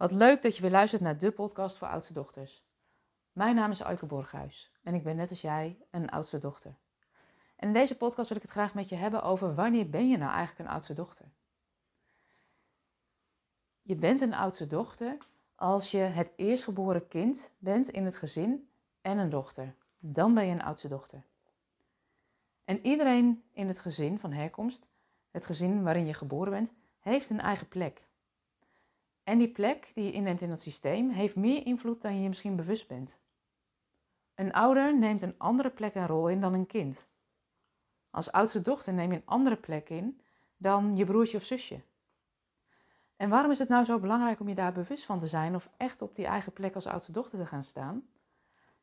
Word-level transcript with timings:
Wat 0.00 0.12
leuk 0.12 0.42
dat 0.42 0.56
je 0.56 0.62
weer 0.62 0.70
luistert 0.70 1.02
naar 1.02 1.18
de 1.18 1.30
podcast 1.30 1.76
voor 1.76 1.88
oudste 1.88 2.12
dochters. 2.12 2.64
Mijn 3.32 3.54
naam 3.54 3.70
is 3.70 3.82
Aike 3.82 4.06
Borghuis 4.06 4.72
en 4.82 4.94
ik 4.94 5.02
ben 5.02 5.16
net 5.16 5.30
als 5.30 5.40
jij 5.40 5.78
een 5.90 6.10
oudste 6.10 6.38
dochter. 6.38 6.74
En 7.56 7.66
in 7.66 7.72
deze 7.72 7.96
podcast 7.96 8.28
wil 8.28 8.36
ik 8.36 8.42
het 8.42 8.52
graag 8.52 8.74
met 8.74 8.88
je 8.88 8.94
hebben 8.94 9.22
over 9.22 9.54
wanneer 9.54 9.90
ben 9.90 10.08
je 10.08 10.16
nou 10.16 10.32
eigenlijk 10.32 10.58
een 10.68 10.74
oudste 10.74 10.94
dochter? 10.94 11.26
Je 13.82 13.96
bent 13.96 14.20
een 14.20 14.34
oudste 14.34 14.66
dochter 14.66 15.16
als 15.54 15.90
je 15.90 15.98
het 15.98 16.32
eerstgeboren 16.36 17.08
kind 17.08 17.50
bent 17.58 17.88
in 17.88 18.04
het 18.04 18.16
gezin 18.16 18.68
en 19.00 19.18
een 19.18 19.30
dochter. 19.30 19.74
Dan 19.98 20.34
ben 20.34 20.46
je 20.46 20.52
een 20.52 20.62
oudste 20.62 20.88
dochter. 20.88 21.22
En 22.64 22.86
iedereen 22.86 23.42
in 23.52 23.68
het 23.68 23.78
gezin 23.78 24.18
van 24.18 24.32
herkomst, 24.32 24.86
het 25.30 25.46
gezin 25.46 25.82
waarin 25.82 26.06
je 26.06 26.14
geboren 26.14 26.52
bent, 26.52 26.72
heeft 27.00 27.30
een 27.30 27.40
eigen 27.40 27.68
plek. 27.68 28.08
En 29.30 29.38
die 29.38 29.48
plek 29.48 29.90
die 29.94 30.04
je 30.04 30.12
inneemt 30.12 30.42
in 30.42 30.50
het 30.50 30.60
systeem 30.60 31.10
heeft 31.10 31.36
meer 31.36 31.66
invloed 31.66 32.02
dan 32.02 32.14
je 32.14 32.22
je 32.22 32.28
misschien 32.28 32.56
bewust 32.56 32.88
bent. 32.88 33.18
Een 34.34 34.52
ouder 34.52 34.98
neemt 34.98 35.22
een 35.22 35.38
andere 35.38 35.70
plek 35.70 35.94
en 35.94 36.06
rol 36.06 36.28
in 36.28 36.40
dan 36.40 36.54
een 36.54 36.66
kind. 36.66 37.06
Als 38.10 38.32
oudste 38.32 38.62
dochter 38.62 38.92
neem 38.92 39.10
je 39.10 39.16
een 39.16 39.26
andere 39.26 39.56
plek 39.56 39.88
in 39.88 40.20
dan 40.56 40.96
je 40.96 41.04
broertje 41.04 41.36
of 41.36 41.42
zusje. 41.42 41.80
En 43.16 43.28
waarom 43.28 43.50
is 43.50 43.58
het 43.58 43.68
nou 43.68 43.84
zo 43.84 43.98
belangrijk 43.98 44.40
om 44.40 44.48
je 44.48 44.54
daar 44.54 44.72
bewust 44.72 45.04
van 45.04 45.18
te 45.18 45.28
zijn 45.28 45.54
of 45.54 45.70
echt 45.76 46.02
op 46.02 46.14
die 46.14 46.26
eigen 46.26 46.52
plek 46.52 46.74
als 46.74 46.86
oudste 46.86 47.12
dochter 47.12 47.38
te 47.38 47.46
gaan 47.46 47.64
staan? 47.64 48.08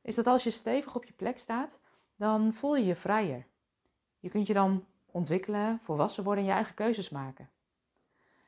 Is 0.01 0.15
dat 0.15 0.27
als 0.27 0.43
je 0.43 0.51
stevig 0.51 0.95
op 0.95 1.05
je 1.05 1.13
plek 1.13 1.37
staat, 1.37 1.79
dan 2.15 2.53
voel 2.53 2.75
je 2.75 2.85
je 2.85 2.95
vrijer. 2.95 3.45
Je 4.19 4.29
kunt 4.29 4.47
je 4.47 4.53
dan 4.53 4.85
ontwikkelen, 5.05 5.79
volwassen 5.79 6.23
worden 6.23 6.43
en 6.43 6.49
je 6.49 6.55
eigen 6.55 6.75
keuzes 6.75 7.09
maken. 7.09 7.49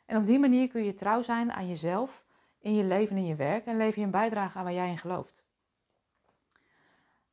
En 0.09 0.17
op 0.17 0.25
die 0.25 0.39
manier 0.39 0.67
kun 0.67 0.83
je 0.83 0.93
trouw 0.93 1.21
zijn 1.21 1.51
aan 1.51 1.67
jezelf, 1.67 2.23
in 2.59 2.75
je 2.75 2.83
leven 2.83 3.15
en 3.15 3.21
in 3.21 3.27
je 3.27 3.35
werk 3.35 3.65
en 3.65 3.77
lever 3.77 3.99
je 3.99 4.05
een 4.05 4.11
bijdrage 4.11 4.57
aan 4.57 4.63
waar 4.63 4.73
jij 4.73 4.89
in 4.89 4.97
gelooft. 4.97 5.43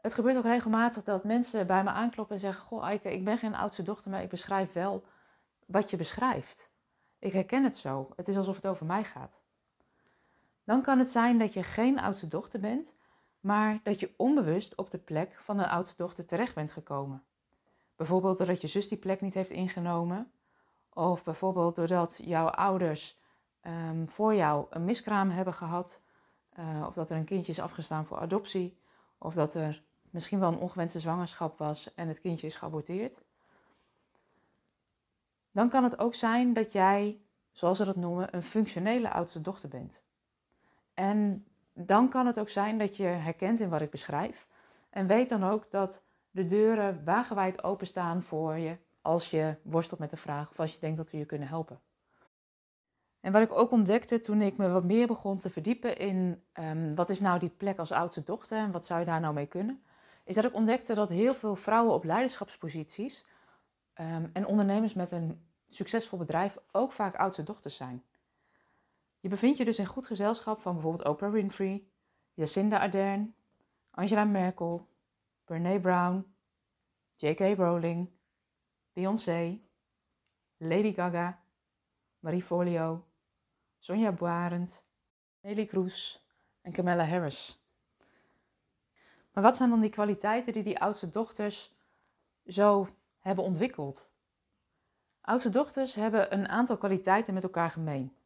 Het 0.00 0.14
gebeurt 0.14 0.36
ook 0.36 0.44
regelmatig 0.44 1.04
dat 1.04 1.24
mensen 1.24 1.66
bij 1.66 1.84
me 1.84 1.91
aankloppen 1.91 2.34
en 2.34 2.41
zeggen: 2.41 2.64
Goh, 2.64 2.84
Eike, 2.84 3.12
ik 3.12 3.24
ben 3.24 3.38
geen 3.38 3.54
oudste 3.54 3.82
dochter, 3.82 4.10
maar 4.10 4.22
ik 4.22 4.28
beschrijf 4.28 4.72
wel 4.72 5.04
wat 5.66 5.91
je 5.91 5.97
beschrijft. 5.97 6.70
Ik 7.19 7.32
herken 7.32 7.64
het 7.64 7.77
zo. 7.77 8.10
Het 8.16 8.28
is 8.28 8.36
alsof 8.36 8.56
het 8.56 8.66
over 8.66 8.86
mij 8.86 9.04
gaat. 9.04 9.41
Dan 10.64 10.82
kan 10.82 10.98
het 10.98 11.10
zijn 11.10 11.38
dat 11.38 11.52
je 11.52 11.62
geen 11.62 12.00
oudste 12.00 12.28
dochter 12.28 12.60
bent, 12.60 12.92
maar 13.41 13.80
dat 13.82 14.00
je 14.00 14.14
onbewust 14.16 14.74
op 14.74 14.91
de 14.91 14.98
plek 14.98 15.41
van 15.44 15.58
een 15.58 15.69
oudste 15.69 15.97
dochter 15.97 16.24
terecht 16.24 16.54
bent 16.54 16.72
gekomen. 16.72 17.22
Bijvoorbeeld 17.97 18.38
doordat 18.38 18.60
je 18.60 18.66
zus 18.66 18.88
die 18.88 18.98
plek 18.98 19.20
niet 19.20 19.34
heeft 19.34 19.50
ingenomen, 19.50 20.30
of 20.97 21.25
bijvoorbeeld 21.25 21.75
doordat 21.75 22.19
jouw 22.22 22.47
ouders 22.47 23.19
um, 23.62 24.08
voor 24.08 24.34
jou 24.34 24.66
een 24.70 24.84
miskraam 24.84 25.30
hebben 25.30 25.55
gehad, 25.55 26.00
uh, 26.58 26.84
of 26.86 26.94
dat 26.94 27.11
er 27.11 27.16
een 27.16 27.25
kindje 27.25 27.53
is 27.53 27.61
afgestaan 27.61 28.06
voor 28.06 28.19
adoptie, 28.19 28.78
of 29.19 29.34
dat 29.34 29.55
er 29.55 29.83
misschien 30.11 30.41
wel 30.41 30.53
een 30.53 30.58
ongewenste 30.58 31.00
zwangerschap 31.00 31.58
was 31.58 31.94
en 31.94 32.08
het 32.08 32.20
kindje 32.20 32.47
is 32.47 32.56
geaborteerd. 32.56 33.22
Dan 35.50 35.69
kan 35.69 35.84
het 35.84 35.98
ook 35.98 36.14
zijn 36.14 36.53
dat 36.53 36.72
jij, 36.72 37.20
zoals 37.53 37.78
ze 37.78 37.84
dat 37.84 37.97
noemen, 37.97 38.34
een 38.34 38.42
functionele 38.42 39.10
oudste 39.10 39.41
dochter 39.41 39.69
bent. 39.69 40.03
En 40.94 41.47
dan 41.72 42.08
kan 42.08 42.27
het 42.27 42.38
ook 42.38 42.48
zijn 42.48 42.78
dat 42.78 42.97
je 42.97 43.05
herkent 43.05 43.60
in 43.60 43.69
wat 43.69 43.81
ik 43.81 43.91
beschrijf. 43.91 44.47
En 44.91 45.06
weet 45.06 45.28
dan 45.28 45.44
ook 45.44 45.70
dat 45.70 46.03
de 46.31 46.47
deuren 46.47 47.05
wagenwijd 47.05 47.64
openstaan 47.64 48.22
voor 48.22 48.56
je 48.56 48.77
als 49.06 49.30
je 49.30 49.56
worstelt 49.62 50.00
met 50.00 50.10
de 50.10 50.16
vraag 50.16 50.50
of 50.50 50.60
als 50.60 50.72
je 50.72 50.80
denkt 50.80 50.96
dat 50.96 51.10
we 51.10 51.18
je 51.18 51.24
kunnen 51.24 51.48
helpen. 51.48 51.80
En 53.20 53.32
wat 53.32 53.42
ik 53.42 53.52
ook 53.52 53.70
ontdekte 53.70 54.20
toen 54.20 54.40
ik 54.40 54.56
me 54.56 54.68
wat 54.68 54.84
meer 54.84 55.06
begon 55.06 55.38
te 55.38 55.50
verdiepen 55.50 55.96
in 55.96 56.42
um, 56.52 56.94
wat 56.94 57.08
is 57.08 57.20
nou 57.20 57.38
die 57.38 57.48
plek 57.48 57.78
als 57.78 57.92
oudste 57.92 58.22
dochter 58.22 58.58
en 58.58 58.70
wat 58.70 58.86
zou 58.86 59.00
je 59.00 59.06
daar 59.06 59.20
nou 59.20 59.34
mee 59.34 59.46
kunnen, 59.46 59.82
is 60.24 60.34
dat 60.34 60.44
ik 60.44 60.54
ontdekte 60.54 60.94
dat 60.94 61.08
heel 61.08 61.34
veel 61.34 61.56
vrouwen 61.56 61.94
op 61.94 62.04
leiderschapsposities 62.04 63.26
um, 63.94 64.31
en 64.32 64.47
ondernemers 64.47 64.94
met 64.94 65.10
een 65.10 65.47
succesvol 65.69 66.19
bedrijf 66.19 66.58
ook 66.72 66.92
vaak 66.92 67.14
oudste 67.14 67.42
dochters 67.42 67.76
zijn. 67.76 68.04
Je 69.20 69.28
bevindt 69.28 69.58
je 69.58 69.64
dus 69.64 69.78
in 69.78 69.86
goed 69.86 70.06
gezelschap 70.06 70.60
van 70.60 70.72
bijvoorbeeld 70.72 71.08
Oprah 71.08 71.32
Winfrey, 71.32 71.84
Jacinda 72.34 72.78
Ardern, 72.78 73.34
Angela 73.91 74.25
Merkel, 74.25 74.88
Brene 75.44 75.81
Brown, 75.81 76.34
J.K. 77.16 77.56
Rowling, 77.56 78.08
Beyoncé, 78.96 79.60
Lady 80.56 80.92
Gaga, 80.92 81.38
Marie 82.18 82.42
Folio, 82.42 83.04
Sonja 83.78 84.12
Barend, 84.12 84.84
Nelly 85.40 85.66
Kroes 85.66 86.26
en 86.62 86.72
Camilla 86.72 87.04
Harris. 87.04 87.62
Maar 89.32 89.42
wat 89.42 89.56
zijn 89.56 89.70
dan 89.70 89.80
die 89.80 89.90
kwaliteiten 89.90 90.52
die 90.52 90.62
die 90.62 90.80
oudste 90.80 91.08
dochters 91.08 91.74
zo 92.46 92.88
hebben 93.18 93.44
ontwikkeld? 93.44 94.10
Oudste 95.20 95.50
dochters 95.50 95.94
hebben 95.94 96.32
een 96.34 96.48
aantal 96.48 96.76
kwaliteiten 96.76 97.34
met 97.34 97.42
elkaar 97.42 97.70
gemeen. 97.70 98.16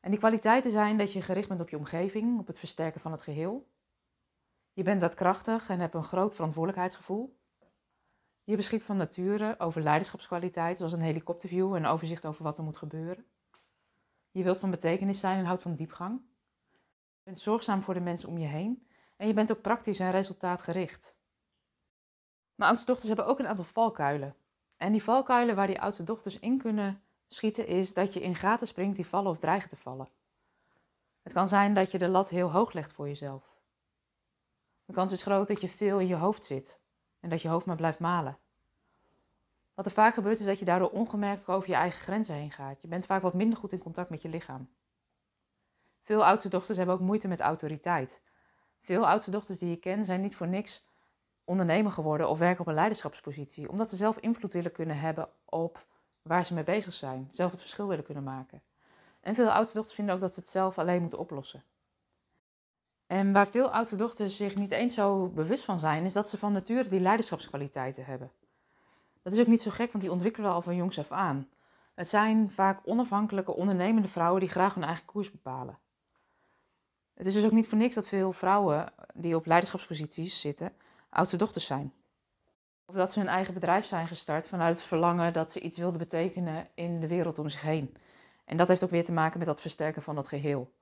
En 0.00 0.10
die 0.10 0.18
kwaliteiten 0.18 0.70
zijn 0.70 0.98
dat 0.98 1.12
je 1.12 1.22
gericht 1.22 1.48
bent 1.48 1.60
op 1.60 1.68
je 1.68 1.76
omgeving, 1.76 2.38
op 2.38 2.46
het 2.46 2.58
versterken 2.58 3.00
van 3.00 3.12
het 3.12 3.22
geheel. 3.22 3.66
Je 4.72 4.82
bent 4.82 5.00
daadkrachtig 5.00 5.68
en 5.68 5.80
hebt 5.80 5.94
een 5.94 6.04
groot 6.04 6.34
verantwoordelijkheidsgevoel. 6.34 7.40
Je 8.44 8.56
beschikt 8.56 8.84
van 8.84 8.96
nature 8.96 9.54
over 9.58 9.82
leiderschapskwaliteiten, 9.82 10.76
zoals 10.76 10.92
een 10.92 11.00
helikopterview 11.00 11.74
en 11.74 11.86
overzicht 11.86 12.26
over 12.26 12.42
wat 12.42 12.58
er 12.58 12.64
moet 12.64 12.76
gebeuren. 12.76 13.26
Je 14.30 14.42
wilt 14.42 14.58
van 14.58 14.70
betekenis 14.70 15.20
zijn 15.20 15.38
en 15.38 15.44
houdt 15.44 15.62
van 15.62 15.74
diepgang. 15.74 16.20
Je 16.72 17.22
bent 17.22 17.38
zorgzaam 17.38 17.82
voor 17.82 17.94
de 17.94 18.00
mensen 18.00 18.28
om 18.28 18.38
je 18.38 18.46
heen 18.46 18.86
en 19.16 19.26
je 19.26 19.34
bent 19.34 19.52
ook 19.52 19.60
praktisch 19.60 19.98
en 19.98 20.10
resultaatgericht. 20.10 21.14
Maar 22.54 22.68
oudste 22.68 22.86
dochters 22.86 23.08
hebben 23.08 23.26
ook 23.26 23.38
een 23.38 23.46
aantal 23.46 23.64
valkuilen. 23.64 24.36
En 24.76 24.92
die 24.92 25.02
valkuilen 25.02 25.56
waar 25.56 25.66
die 25.66 25.80
oudste 25.80 26.04
dochters 26.04 26.38
in 26.38 26.58
kunnen 26.58 27.02
schieten 27.26 27.66
is 27.66 27.94
dat 27.94 28.14
je 28.14 28.22
in 28.22 28.34
gaten 28.34 28.66
springt 28.66 28.96
die 28.96 29.06
vallen 29.06 29.30
of 29.30 29.38
dreigen 29.38 29.68
te 29.68 29.76
vallen. 29.76 30.08
Het 31.22 31.32
kan 31.32 31.48
zijn 31.48 31.74
dat 31.74 31.90
je 31.90 31.98
de 31.98 32.08
lat 32.08 32.28
heel 32.28 32.50
hoog 32.50 32.72
legt 32.72 32.92
voor 32.92 33.08
jezelf. 33.08 33.60
De 34.84 34.92
kans 34.92 35.12
is 35.12 35.22
groot 35.22 35.48
dat 35.48 35.60
je 35.60 35.68
veel 35.68 35.98
in 35.98 36.06
je 36.06 36.14
hoofd 36.14 36.44
zit 36.44 36.80
en 37.22 37.28
dat 37.28 37.42
je 37.42 37.48
hoofd 37.48 37.66
maar 37.66 37.76
blijft 37.76 37.98
malen. 37.98 38.38
Wat 39.74 39.86
er 39.86 39.92
vaak 39.92 40.14
gebeurt 40.14 40.40
is 40.40 40.46
dat 40.46 40.58
je 40.58 40.64
daardoor 40.64 40.90
ongemerkt 40.90 41.48
over 41.48 41.68
je 41.68 41.74
eigen 41.74 42.00
grenzen 42.00 42.34
heen 42.34 42.50
gaat. 42.50 42.82
Je 42.82 42.88
bent 42.88 43.06
vaak 43.06 43.22
wat 43.22 43.34
minder 43.34 43.58
goed 43.58 43.72
in 43.72 43.78
contact 43.78 44.10
met 44.10 44.22
je 44.22 44.28
lichaam. 44.28 44.68
Veel 46.00 46.24
oudste 46.24 46.48
dochters 46.48 46.78
hebben 46.78 46.94
ook 46.94 47.00
moeite 47.00 47.28
met 47.28 47.40
autoriteit. 47.40 48.20
Veel 48.80 49.08
oudste 49.08 49.30
dochters 49.30 49.58
die 49.58 49.70
je 49.70 49.76
ken 49.76 50.04
zijn 50.04 50.20
niet 50.20 50.36
voor 50.36 50.48
niks 50.48 50.86
ondernemer 51.44 51.92
geworden 51.92 52.28
of 52.28 52.38
werken 52.38 52.60
op 52.60 52.66
een 52.66 52.74
leiderschapspositie, 52.74 53.68
omdat 53.68 53.90
ze 53.90 53.96
zelf 53.96 54.18
invloed 54.18 54.52
willen 54.52 54.72
kunnen 54.72 54.98
hebben 54.98 55.28
op 55.44 55.86
waar 56.22 56.46
ze 56.46 56.54
mee 56.54 56.64
bezig 56.64 56.92
zijn, 56.92 57.28
zelf 57.32 57.50
het 57.50 57.60
verschil 57.60 57.88
willen 57.88 58.04
kunnen 58.04 58.24
maken. 58.24 58.62
En 59.20 59.34
veel 59.34 59.50
oudste 59.50 59.74
dochters 59.74 59.96
vinden 59.96 60.14
ook 60.14 60.20
dat 60.20 60.34
ze 60.34 60.40
het 60.40 60.48
zelf 60.48 60.78
alleen 60.78 61.00
moeten 61.00 61.18
oplossen. 61.18 61.64
En 63.12 63.32
waar 63.32 63.48
veel 63.48 63.70
oudste 63.70 63.96
dochters 63.96 64.36
zich 64.36 64.54
niet 64.54 64.70
eens 64.70 64.94
zo 64.94 65.28
bewust 65.28 65.64
van 65.64 65.78
zijn, 65.78 66.04
is 66.04 66.12
dat 66.12 66.28
ze 66.28 66.38
van 66.38 66.52
nature 66.52 66.88
die 66.88 67.00
leiderschapskwaliteiten 67.00 68.04
hebben. 68.04 68.30
Dat 69.22 69.32
is 69.32 69.40
ook 69.40 69.46
niet 69.46 69.62
zo 69.62 69.70
gek, 69.70 69.92
want 69.92 70.04
die 70.04 70.12
ontwikkelen 70.12 70.48
we 70.48 70.54
al 70.54 70.62
van 70.62 70.76
jongs 70.76 70.98
af 70.98 71.10
aan. 71.10 71.48
Het 71.94 72.08
zijn 72.08 72.50
vaak 72.50 72.80
onafhankelijke, 72.84 73.54
ondernemende 73.54 74.08
vrouwen 74.08 74.40
die 74.40 74.48
graag 74.48 74.74
hun 74.74 74.84
eigen 74.84 75.04
koers 75.04 75.30
bepalen. 75.30 75.78
Het 77.14 77.26
is 77.26 77.34
dus 77.34 77.44
ook 77.44 77.52
niet 77.52 77.68
voor 77.68 77.78
niks 77.78 77.94
dat 77.94 78.08
veel 78.08 78.32
vrouwen 78.32 78.92
die 79.14 79.36
op 79.36 79.46
leiderschapsposities 79.46 80.40
zitten, 80.40 80.72
oudste 81.08 81.36
dochters 81.36 81.66
zijn. 81.66 81.92
Of 82.86 82.94
dat 82.94 83.12
ze 83.12 83.18
hun 83.18 83.28
eigen 83.28 83.54
bedrijf 83.54 83.86
zijn 83.86 84.06
gestart 84.06 84.48
vanuit 84.48 84.76
het 84.76 84.86
verlangen 84.86 85.32
dat 85.32 85.52
ze 85.52 85.60
iets 85.60 85.76
wilden 85.76 85.98
betekenen 85.98 86.68
in 86.74 87.00
de 87.00 87.08
wereld 87.08 87.38
om 87.38 87.48
zich 87.48 87.62
heen. 87.62 87.96
En 88.44 88.56
dat 88.56 88.68
heeft 88.68 88.84
ook 88.84 88.90
weer 88.90 89.04
te 89.04 89.12
maken 89.12 89.38
met 89.38 89.48
dat 89.48 89.60
versterken 89.60 90.02
van 90.02 90.14
dat 90.14 90.28
geheel. 90.28 90.72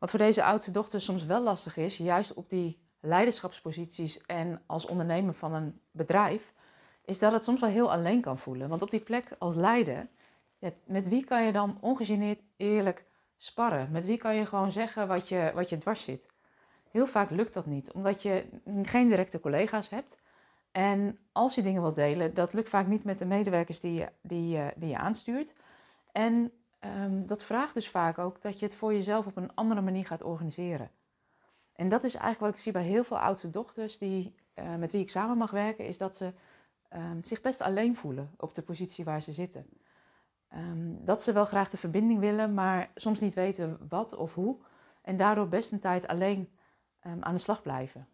Wat 0.00 0.10
voor 0.10 0.18
deze 0.18 0.44
oudste 0.44 0.70
dochters 0.70 1.04
soms 1.04 1.24
wel 1.24 1.42
lastig 1.42 1.76
is, 1.76 1.96
juist 1.96 2.34
op 2.34 2.48
die 2.48 2.78
leiderschapsposities 3.00 4.26
en 4.26 4.62
als 4.66 4.86
ondernemer 4.86 5.34
van 5.34 5.54
een 5.54 5.80
bedrijf, 5.90 6.52
is 7.04 7.18
dat 7.18 7.32
het 7.32 7.44
soms 7.44 7.60
wel 7.60 7.70
heel 7.70 7.92
alleen 7.92 8.20
kan 8.20 8.38
voelen. 8.38 8.68
Want 8.68 8.82
op 8.82 8.90
die 8.90 9.00
plek 9.00 9.36
als 9.38 9.54
leider, 9.54 10.08
met 10.84 11.08
wie 11.08 11.24
kan 11.24 11.44
je 11.44 11.52
dan 11.52 11.78
ongegeneerd 11.80 12.40
eerlijk 12.56 13.04
sparren? 13.36 13.90
Met 13.90 14.06
wie 14.06 14.16
kan 14.16 14.34
je 14.34 14.46
gewoon 14.46 14.72
zeggen 14.72 15.08
wat 15.08 15.28
je, 15.28 15.50
wat 15.54 15.68
je 15.68 15.76
dwars 15.76 16.04
zit? 16.04 16.26
Heel 16.90 17.06
vaak 17.06 17.30
lukt 17.30 17.52
dat 17.52 17.66
niet, 17.66 17.92
omdat 17.92 18.22
je 18.22 18.44
geen 18.82 19.08
directe 19.08 19.40
collega's 19.40 19.88
hebt. 19.88 20.18
En 20.72 21.18
als 21.32 21.54
je 21.54 21.62
dingen 21.62 21.82
wilt 21.82 21.94
delen, 21.94 22.34
dat 22.34 22.52
lukt 22.52 22.68
vaak 22.68 22.86
niet 22.86 23.04
met 23.04 23.18
de 23.18 23.26
medewerkers 23.26 23.80
die 23.80 23.94
je, 23.94 24.08
die, 24.20 24.60
die 24.76 24.88
je 24.88 24.98
aanstuurt. 24.98 25.52
En 26.12 26.52
um, 26.80 27.26
dat 27.26 27.44
vraagt 27.44 27.74
dus 27.74 27.88
vaak 27.88 28.18
ook 28.18 28.42
dat 28.42 28.58
je 28.58 28.64
het 28.64 28.74
voor 28.74 28.92
jezelf 28.92 29.26
op 29.26 29.36
een 29.36 29.54
andere 29.54 29.80
manier 29.80 30.06
gaat 30.06 30.22
organiseren. 30.22 30.90
En 31.72 31.88
dat 31.88 32.04
is 32.04 32.14
eigenlijk 32.14 32.40
wat 32.40 32.54
ik 32.54 32.60
zie 32.60 32.72
bij 32.72 32.82
heel 32.82 33.04
veel 33.04 33.18
oudste 33.18 33.50
dochters 33.50 33.98
die, 33.98 34.34
uh, 34.54 34.74
met 34.76 34.90
wie 34.90 35.00
ik 35.00 35.10
samen 35.10 35.36
mag 35.36 35.50
werken, 35.50 35.86
is 35.86 35.98
dat 35.98 36.16
ze 36.16 36.32
um, 36.94 37.24
zich 37.24 37.40
best 37.40 37.60
alleen 37.60 37.96
voelen 37.96 38.30
op 38.36 38.54
de 38.54 38.62
positie 38.62 39.04
waar 39.04 39.22
ze 39.22 39.32
zitten. 39.32 39.66
Ehm, 40.48 40.94
dat 41.04 41.22
ze 41.22 41.32
wel 41.32 41.44
graag 41.44 41.70
de 41.70 41.76
verbinding 41.76 42.20
willen, 42.20 42.54
maar 42.54 42.90
soms 42.94 43.20
niet 43.20 43.34
weten 43.34 43.78
wat 43.88 44.16
of 44.16 44.34
hoe. 44.34 44.56
En 45.02 45.16
daardoor 45.16 45.48
best 45.48 45.72
een 45.72 45.80
tijd 45.80 46.06
alleen 46.06 46.50
ehm, 47.00 47.22
aan 47.22 47.34
de 47.34 47.40
slag 47.40 47.62
blijven. 47.62 48.08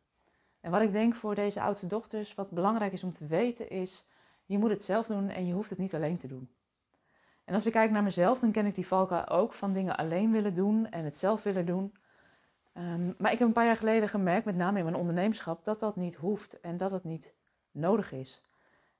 En 0.60 0.70
wat 0.70 0.82
ik 0.82 0.92
denk 0.92 1.14
voor 1.14 1.34
deze 1.34 1.60
oudste 1.60 1.86
dochters, 1.86 2.34
wat 2.34 2.50
belangrijk 2.50 2.92
is 2.92 3.04
om 3.04 3.12
te 3.12 3.26
weten, 3.26 3.70
is: 3.70 4.08
je 4.44 4.58
moet 4.58 4.70
het 4.70 4.82
zelf 4.82 5.06
doen 5.06 5.28
en 5.28 5.46
je 5.46 5.52
hoeft 5.52 5.70
het 5.70 5.78
niet 5.78 5.94
alleen 5.94 6.16
te 6.16 6.26
doen. 6.26 6.50
En 7.46 7.54
als 7.54 7.66
ik 7.66 7.72
kijk 7.72 7.90
naar 7.90 8.02
mezelf, 8.02 8.40
dan 8.40 8.50
ken 8.50 8.66
ik 8.66 8.74
die 8.74 8.86
valkuil 8.86 9.28
ook 9.28 9.52
van 9.52 9.72
dingen 9.72 9.96
alleen 9.96 10.32
willen 10.32 10.54
doen 10.54 10.90
en 10.90 11.04
het 11.04 11.16
zelf 11.16 11.42
willen 11.42 11.66
doen. 11.66 11.94
Ehm, 12.72 13.12
maar 13.18 13.32
ik 13.32 13.38
heb 13.38 13.48
een 13.48 13.54
paar 13.54 13.66
jaar 13.66 13.76
geleden 13.76 14.08
gemerkt, 14.08 14.44
met 14.44 14.56
name 14.56 14.78
in 14.78 14.84
mijn 14.84 14.96
ondernemerschap, 14.96 15.64
dat 15.64 15.80
dat 15.80 15.96
niet 15.96 16.14
hoeft 16.14 16.60
en 16.60 16.76
dat 16.76 16.90
het 16.90 17.04
niet 17.04 17.34
nodig 17.70 18.12
is. 18.12 18.42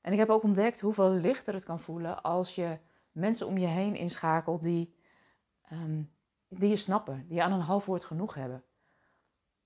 En 0.00 0.12
ik 0.12 0.18
heb 0.18 0.28
ook 0.28 0.42
ontdekt 0.42 0.80
hoeveel 0.80 1.10
lichter 1.10 1.54
het 1.54 1.64
kan 1.64 1.80
voelen 1.80 2.22
als 2.22 2.54
je 2.54 2.78
mensen 3.12 3.46
om 3.46 3.58
je 3.58 3.66
heen 3.66 3.94
inschakelt 3.94 4.62
die, 4.62 4.94
ehm, 5.62 6.02
die 6.48 6.68
je 6.68 6.76
snappen, 6.76 7.24
die 7.28 7.42
aan 7.42 7.52
een 7.52 7.60
half 7.60 7.86
woord 7.86 8.04
genoeg 8.04 8.34
hebben. 8.34 8.64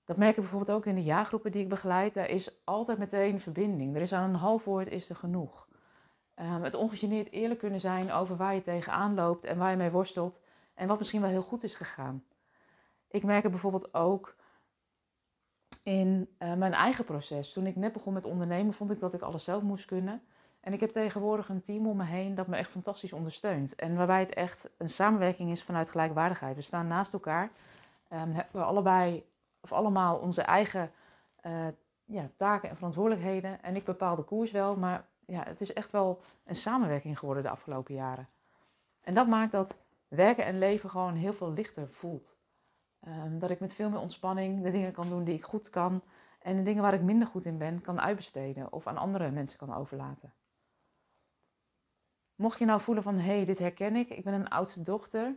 Dat 0.05 0.17
merk 0.17 0.35
ik 0.35 0.41
bijvoorbeeld 0.41 0.77
ook 0.77 0.85
in 0.85 0.95
de 0.95 1.03
jaargroepen 1.03 1.51
die 1.51 1.61
ik 1.61 1.69
begeleid. 1.69 2.13
Daar 2.13 2.29
is 2.29 2.61
altijd 2.65 2.97
meteen 2.97 3.39
verbinding. 3.39 3.95
Er 3.95 4.01
is 4.01 4.13
aan 4.13 4.29
een 4.29 4.35
half 4.35 4.65
woord 4.65 4.87
is 4.87 5.09
er 5.09 5.15
genoeg. 5.15 5.67
Um, 6.41 6.63
het 6.63 6.75
ongegeneerd 6.75 7.31
eerlijk 7.31 7.59
kunnen 7.59 7.79
zijn 7.79 8.11
over 8.11 8.35
waar 8.35 8.53
je 8.53 8.61
tegenaan 8.61 9.13
loopt 9.13 9.43
en 9.45 9.57
waar 9.57 9.71
je 9.71 9.77
mee 9.77 9.91
worstelt. 9.91 10.39
En 10.73 10.87
wat 10.87 10.97
misschien 10.97 11.21
wel 11.21 11.29
heel 11.29 11.41
goed 11.41 11.63
is 11.63 11.75
gegaan. 11.75 12.23
Ik 13.07 13.23
merk 13.23 13.43
het 13.43 13.51
bijvoorbeeld 13.51 13.93
ook 13.93 14.35
in 15.83 16.35
uh, 16.39 16.53
mijn 16.53 16.73
eigen 16.73 17.05
proces. 17.05 17.53
Toen 17.53 17.65
ik 17.65 17.75
net 17.75 17.93
begon 17.93 18.13
met 18.13 18.25
ondernemen, 18.25 18.73
vond 18.73 18.91
ik 18.91 18.99
dat 18.99 19.13
ik 19.13 19.21
alles 19.21 19.43
zelf 19.43 19.61
moest 19.61 19.85
kunnen. 19.85 20.21
En 20.59 20.73
ik 20.73 20.79
heb 20.79 20.91
tegenwoordig 20.91 21.49
een 21.49 21.61
team 21.61 21.87
om 21.87 21.97
me 21.97 22.03
heen 22.03 22.35
dat 22.35 22.47
me 22.47 22.55
echt 22.55 22.69
fantastisch 22.69 23.13
ondersteunt. 23.13 23.75
En 23.75 23.95
waarbij 23.95 24.19
het 24.19 24.33
echt 24.33 24.69
een 24.77 24.89
samenwerking 24.89 25.51
is 25.51 25.63
vanuit 25.63 25.89
gelijkwaardigheid. 25.89 26.55
We 26.55 26.61
staan 26.61 26.87
naast 26.87 27.13
elkaar. 27.13 27.51
Um, 28.09 28.31
hebben 28.31 28.51
we 28.51 28.63
allebei 28.63 29.25
of 29.61 29.71
allemaal 29.71 30.17
onze 30.17 30.41
eigen 30.41 30.91
uh, 31.45 31.67
ja, 32.05 32.29
taken 32.37 32.69
en 32.69 32.75
verantwoordelijkheden. 32.75 33.63
En 33.63 33.75
ik 33.75 33.85
bepaal 33.85 34.15
de 34.15 34.23
koers 34.23 34.51
wel, 34.51 34.75
maar 34.75 35.05
ja, 35.31 35.43
het 35.43 35.61
is 35.61 35.73
echt 35.73 35.91
wel 35.91 36.21
een 36.43 36.55
samenwerking 36.55 37.19
geworden 37.19 37.43
de 37.43 37.49
afgelopen 37.49 37.93
jaren. 37.93 38.27
En 39.01 39.13
dat 39.13 39.27
maakt 39.27 39.51
dat 39.51 39.77
werken 40.07 40.45
en 40.45 40.59
leven 40.59 40.89
gewoon 40.89 41.15
heel 41.15 41.33
veel 41.33 41.51
lichter 41.51 41.89
voelt. 41.89 42.35
Um, 43.07 43.39
dat 43.39 43.49
ik 43.49 43.59
met 43.59 43.73
veel 43.73 43.89
meer 43.89 43.99
ontspanning 43.99 44.63
de 44.63 44.71
dingen 44.71 44.91
kan 44.91 45.09
doen 45.09 45.23
die 45.23 45.35
ik 45.35 45.43
goed 45.43 45.69
kan. 45.69 46.01
En 46.39 46.55
de 46.55 46.61
dingen 46.61 46.81
waar 46.81 46.93
ik 46.93 47.01
minder 47.01 47.27
goed 47.27 47.45
in 47.45 47.57
ben, 47.57 47.81
kan 47.81 48.01
uitbesteden 48.01 48.73
of 48.73 48.87
aan 48.87 48.97
andere 48.97 49.31
mensen 49.31 49.57
kan 49.57 49.73
overlaten. 49.73 50.33
Mocht 52.35 52.59
je 52.59 52.65
nou 52.65 52.81
voelen 52.81 53.03
van, 53.03 53.15
hé, 53.15 53.35
hey, 53.35 53.45
dit 53.45 53.59
herken 53.59 53.95
ik, 53.95 54.09
ik 54.09 54.23
ben 54.23 54.33
een 54.33 54.49
oudste 54.49 54.81
dochter. 54.81 55.35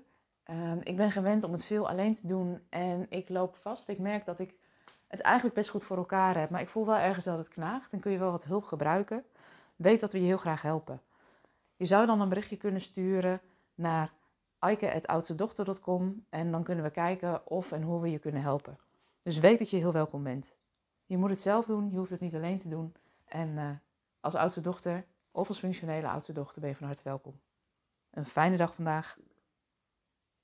Um, 0.51 0.81
ik 0.83 0.97
ben 0.97 1.11
gewend 1.11 1.45
om 1.45 1.53
het 1.53 1.65
veel 1.65 1.89
alleen 1.89 2.15
te 2.15 2.27
doen 2.27 2.67
en 2.69 3.07
ik 3.09 3.29
loop 3.29 3.55
vast. 3.55 3.89
Ik 3.89 3.99
merk 3.99 4.25
dat 4.25 4.39
ik 4.39 4.55
het 5.07 5.21
eigenlijk 5.21 5.55
best 5.55 5.71
goed 5.71 5.85
voor 5.85 5.97
elkaar 5.97 6.39
heb, 6.39 6.51
maar 6.51 6.61
ik 6.61 6.69
voel 6.69 6.87
wel 6.87 6.97
ergens 6.97 7.25
dat 7.25 7.39
het 7.39 7.49
knaagt. 7.49 7.91
Dan 7.91 8.01
kun 8.01 8.13
je 8.13 8.19
wel 8.19 8.31
wat 8.31 8.45
hulp 8.45 8.65
gebruiken. 8.65 9.25
Weet 9.77 10.01
dat 10.01 10.13
we 10.13 10.19
je 10.19 10.25
heel 10.25 10.37
graag 10.37 10.63
helpen. 10.63 11.03
Je 11.77 11.85
zou 11.85 12.07
dan 12.07 12.21
een 12.21 12.29
berichtje 12.29 12.57
kunnen 12.57 12.81
sturen 12.81 13.41
naar 13.75 14.13
aike.oudstedochter.com 14.59 16.27
en 16.31 16.51
dan 16.51 16.63
kunnen 16.63 16.85
we 16.85 16.91
kijken 16.91 17.47
of 17.47 17.73
en 17.73 17.83
hoe 17.83 18.01
we 18.01 18.11
je 18.11 18.19
kunnen 18.19 18.43
helpen. 18.43 18.79
Dus 19.23 19.39
weet 19.39 19.59
dat 19.59 19.71
je 19.71 19.77
heel 19.77 19.93
welkom 19.93 20.23
bent. 20.23 20.55
Je 21.07 21.17
moet 21.17 21.31
het 21.31 21.41
zelf 21.41 21.67
doen, 21.67 21.91
je 21.91 21.97
hoeft 21.97 22.11
het 22.11 22.21
niet 22.21 22.35
alleen 22.35 22.59
te 22.59 22.69
doen. 22.69 22.95
En 23.25 23.49
uh, 23.49 23.71
als 24.21 24.35
oudste 24.35 24.61
dochter 24.61 25.05
of 25.31 25.49
als 25.49 25.59
functionele 25.59 26.09
oudste 26.09 26.33
dochter 26.33 26.61
ben 26.61 26.71
je 26.71 26.77
van 26.77 26.87
harte 26.87 27.03
welkom. 27.03 27.41
Een 28.11 28.27
fijne 28.27 28.57
dag 28.57 28.75
vandaag. 28.75 29.19